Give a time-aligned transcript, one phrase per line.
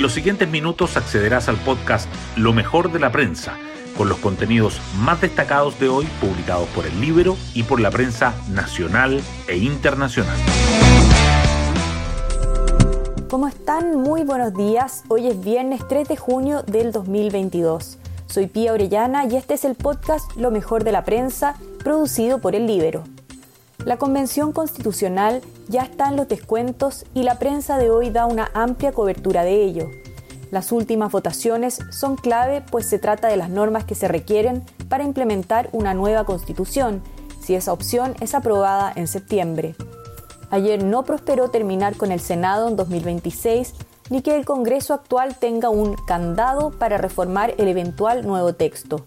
[0.00, 3.58] En los siguientes minutos accederás al podcast Lo mejor de la prensa,
[3.98, 8.32] con los contenidos más destacados de hoy publicados por el Libro y por la prensa
[8.48, 10.38] nacional e internacional.
[13.28, 14.00] ¿Cómo están?
[14.00, 15.04] Muy buenos días.
[15.08, 17.98] Hoy es viernes 3 de junio del 2022.
[18.24, 22.54] Soy Pía Orellana y este es el podcast Lo mejor de la prensa, producido por
[22.54, 23.04] el Libero.
[23.86, 28.50] La Convención Constitucional ya está en los descuentos y la prensa de hoy da una
[28.52, 29.90] amplia cobertura de ello.
[30.50, 35.04] Las últimas votaciones son clave pues se trata de las normas que se requieren para
[35.04, 37.02] implementar una nueva constitución,
[37.40, 39.74] si esa opción es aprobada en septiembre.
[40.50, 43.74] Ayer no prosperó terminar con el Senado en 2026
[44.10, 49.06] ni que el Congreso actual tenga un candado para reformar el eventual nuevo texto.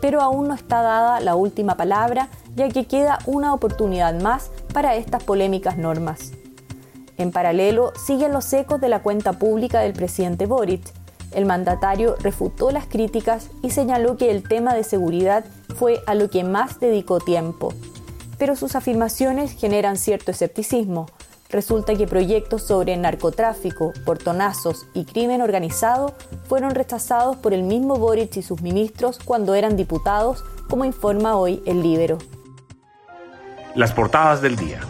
[0.00, 4.96] Pero aún no está dada la última palabra ya que queda una oportunidad más para
[4.96, 6.32] estas polémicas normas.
[7.16, 10.82] En paralelo, siguen los ecos de la cuenta pública del presidente Boric.
[11.32, 15.44] El mandatario refutó las críticas y señaló que el tema de seguridad
[15.76, 17.72] fue a lo que más dedicó tiempo.
[18.38, 21.06] Pero sus afirmaciones generan cierto escepticismo.
[21.50, 26.14] Resulta que proyectos sobre narcotráfico, portonazos y crimen organizado
[26.48, 31.60] fueron rechazados por el mismo Boric y sus ministros cuando eran diputados, como informa hoy
[31.66, 32.18] el Libero.
[33.74, 34.80] Las portadas del día.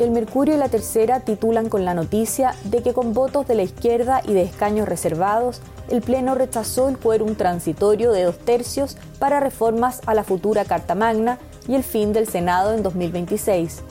[0.00, 3.62] El Mercurio y la Tercera titulan con la noticia de que con votos de la
[3.62, 9.38] izquierda y de escaños reservados, el Pleno rechazó el quórum transitorio de dos tercios para
[9.38, 13.82] reformas a la futura Carta Magna y el fin del Senado en 2026.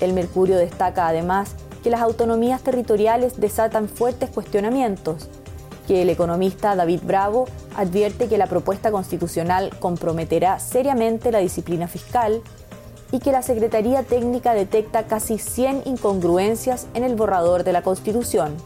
[0.00, 5.28] El Mercurio destaca además que las autonomías territoriales desatan fuertes cuestionamientos,
[5.86, 12.42] que el economista David Bravo advierte que la propuesta constitucional comprometerá seriamente la disciplina fiscal
[13.12, 18.56] y que la Secretaría Técnica detecta casi 100 incongruencias en el borrador de la Constitución.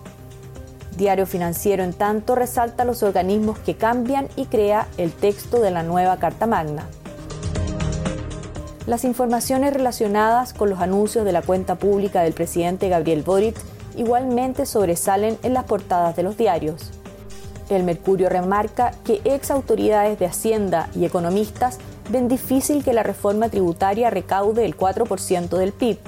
[0.97, 5.83] Diario Financiero, en tanto, resalta los organismos que cambian y crea el texto de la
[5.83, 6.89] nueva Carta Magna.
[8.89, 13.55] Las informaciones relacionadas con los anuncios de la cuenta pública del presidente Gabriel Boric
[13.99, 16.91] igualmente sobresalen en las portadas de los diarios.
[17.69, 21.77] El Mercurio remarca que ex autoridades de Hacienda y economistas
[22.09, 25.99] ven difícil que la reforma tributaria recaude el 4% del PIB.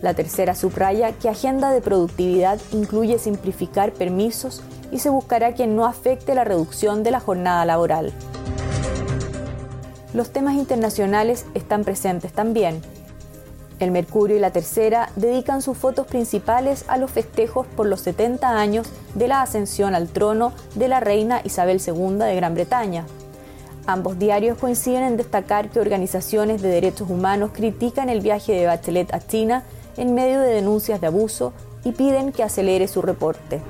[0.00, 5.84] La tercera subraya que agenda de productividad incluye simplificar permisos y se buscará que no
[5.84, 8.14] afecte la reducción de la jornada laboral.
[10.16, 12.80] Los temas internacionales están presentes también.
[13.80, 18.58] El Mercurio y la Tercera dedican sus fotos principales a los festejos por los 70
[18.58, 23.04] años de la ascensión al trono de la reina Isabel II de Gran Bretaña.
[23.86, 29.12] Ambos diarios coinciden en destacar que organizaciones de derechos humanos critican el viaje de Bachelet
[29.12, 29.64] a China
[29.98, 31.52] en medio de denuncias de abuso
[31.84, 33.60] y piden que acelere su reporte.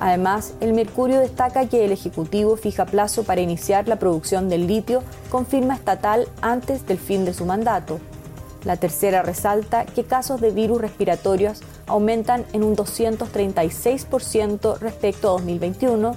[0.00, 5.02] Además, el Mercurio destaca que el Ejecutivo fija plazo para iniciar la producción del litio
[5.28, 8.00] con firma estatal antes del fin de su mandato.
[8.64, 16.16] La tercera resalta que casos de virus respiratorios aumentan en un 236% respecto a 2021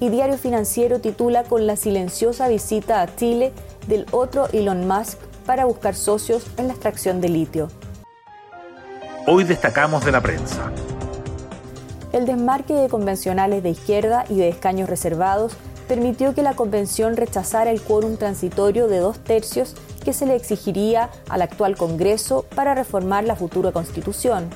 [0.00, 3.52] y Diario Financiero titula con la silenciosa visita a Chile
[3.86, 7.68] del otro Elon Musk para buscar socios en la extracción de litio.
[9.26, 10.72] Hoy destacamos de la prensa.
[12.12, 15.52] El desmarque de convencionales de izquierda y de escaños reservados
[15.86, 21.10] permitió que la convención rechazara el quórum transitorio de dos tercios que se le exigiría
[21.28, 24.48] al actual Congreso para reformar la futura Constitución.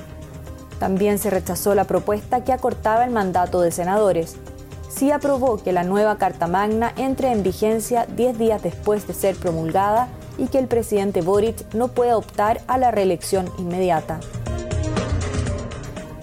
[0.79, 4.35] También se rechazó la propuesta que acortaba el mandato de senadores,
[4.95, 9.35] sí aprobó que la nueva Carta Magna entre en vigencia 10 días después de ser
[9.35, 14.19] promulgada y que el presidente Boric no pueda optar a la reelección inmediata.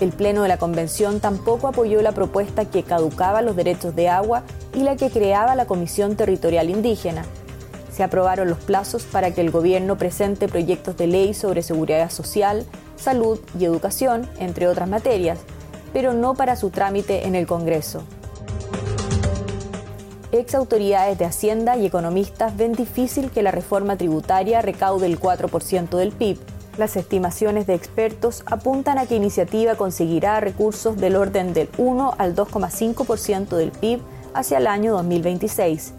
[0.02, 4.42] El Pleno de la Convención tampoco apoyó la propuesta que caducaba los derechos de agua
[4.74, 7.24] y la que creaba la Comisión Territorial Indígena.
[7.92, 12.66] Se aprobaron los plazos para que el gobierno presente proyectos de ley sobre seguridad social,
[12.96, 15.38] salud y educación, entre otras materias,
[15.92, 18.02] pero no para su trámite en el Congreso
[20.32, 25.90] ex autoridades de Hacienda y economistas ven difícil que la reforma tributaria recaude el 4%
[25.96, 26.38] del PIB.
[26.78, 32.34] Las estimaciones de expertos apuntan a que iniciativa conseguirá recursos del orden del 1 al
[32.34, 34.00] 2,5% del PIB
[34.34, 35.92] hacia el año 2026.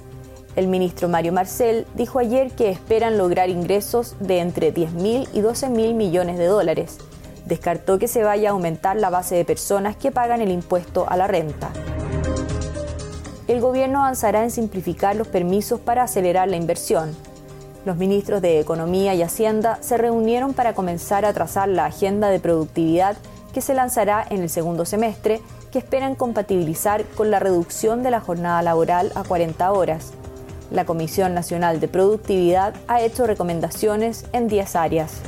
[0.55, 5.93] El ministro Mario Marcel dijo ayer que esperan lograr ingresos de entre 10.000 y 12.000
[5.93, 6.97] millones de dólares.
[7.45, 11.17] Descartó que se vaya a aumentar la base de personas que pagan el impuesto a
[11.17, 11.71] la renta
[13.47, 17.15] el gobierno avanzará en simplificar los permisos para acelerar la inversión.
[17.85, 22.39] Los ministros de Economía y Hacienda se reunieron para comenzar a trazar la agenda de
[22.39, 23.17] productividad
[23.53, 28.21] que se lanzará en el segundo semestre, que esperan compatibilizar con la reducción de la
[28.21, 30.13] jornada laboral a 40 horas.
[30.71, 35.21] La Comisión Nacional de Productividad ha hecho recomendaciones en 10 áreas.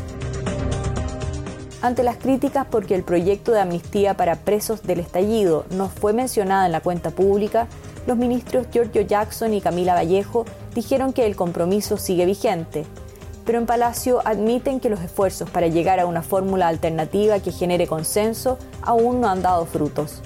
[1.81, 6.65] Ante las críticas porque el proyecto de amnistía para presos del estallido no fue mencionado
[6.65, 7.67] en la cuenta pública,
[8.07, 12.85] los ministros Giorgio Jackson y Camila Vallejo dijeron que el compromiso sigue vigente,
[13.45, 17.87] pero en Palacio admiten que los esfuerzos para llegar a una fórmula alternativa que genere
[17.87, 20.21] consenso aún no han dado frutos.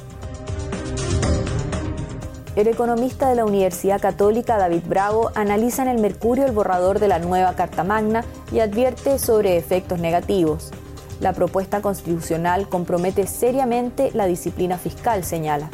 [2.55, 7.07] El economista de la Universidad Católica David Bravo analiza en el Mercurio el borrador de
[7.07, 10.71] la nueva Carta Magna y advierte sobre efectos negativos.
[11.21, 15.69] La propuesta constitucional compromete seriamente la disciplina fiscal, señala.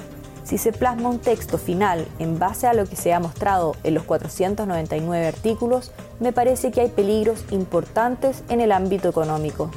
[0.45, 3.95] Si se plasma un texto final en base a lo que se ha mostrado en
[3.95, 9.71] los 499 artículos, me parece que hay peligros importantes en el ámbito económico.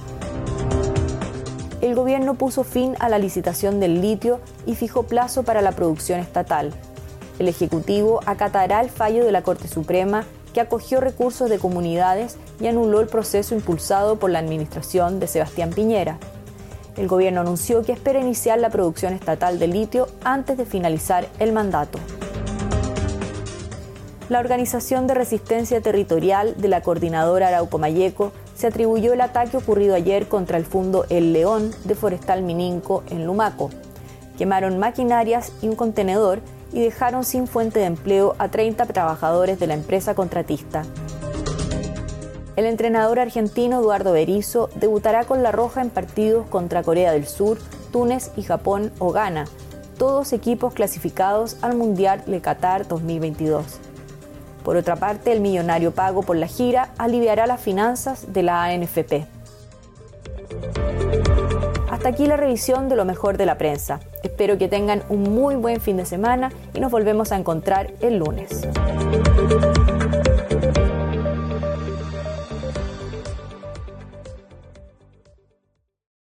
[1.81, 6.21] El gobierno puso fin a la licitación del litio y fijó plazo para la producción
[6.21, 6.75] estatal.
[7.39, 12.67] El Ejecutivo acatará el fallo de la Corte Suprema que acogió recursos de comunidades y
[12.67, 16.19] anuló el proceso impulsado por la administración de Sebastián Piñera
[16.99, 21.53] el gobierno anunció que espera iniciar la producción estatal de litio antes de finalizar el
[21.53, 21.99] mandato.
[24.29, 29.95] La Organización de Resistencia Territorial de la Coordinadora Arauco Mayeco se atribuyó el ataque ocurrido
[29.95, 33.71] ayer contra el fundo El León de Forestal Mininco en Lumaco.
[34.37, 36.41] Quemaron maquinarias y un contenedor
[36.73, 40.83] y dejaron sin fuente de empleo a 30 trabajadores de la empresa contratista.
[42.59, 47.57] El entrenador argentino Eduardo Berizzo debutará con la Roja en partidos contra Corea del Sur,
[47.93, 49.45] Túnez y Japón o Ghana,
[49.97, 53.79] todos equipos clasificados al Mundial de Qatar 2022.
[54.65, 59.29] Por otra parte, el millonario pago por la gira aliviará las finanzas de la ANFP.
[61.93, 64.01] Hasta aquí la revisión de lo mejor de la prensa.
[64.25, 68.19] Espero que tengan un muy buen fin de semana y nos volvemos a encontrar el
[68.19, 68.67] lunes.